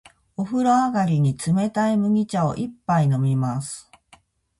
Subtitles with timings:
[0.35, 3.91] お風呂上がりに、冷たい麦茶を一杯飲みます。